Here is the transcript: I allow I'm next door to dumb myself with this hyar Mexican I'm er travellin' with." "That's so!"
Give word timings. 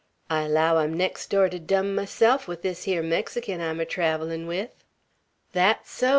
I 0.31 0.41
allow 0.45 0.77
I'm 0.79 0.95
next 0.95 1.29
door 1.29 1.47
to 1.47 1.59
dumb 1.59 1.93
myself 1.93 2.47
with 2.47 2.63
this 2.63 2.85
hyar 2.85 3.03
Mexican 3.03 3.61
I'm 3.61 3.79
er 3.79 3.85
travellin' 3.85 4.47
with." 4.47 4.83
"That's 5.53 5.91
so!" 5.91 6.09